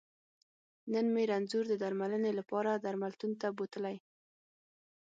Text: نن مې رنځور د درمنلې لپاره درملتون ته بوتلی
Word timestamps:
نن 0.93 1.05
مې 1.13 1.23
رنځور 1.31 1.65
د 1.69 1.73
درمنلې 1.83 2.31
لپاره 2.39 2.71
درملتون 2.83 3.31
ته 3.41 3.47
بوتلی 3.57 3.95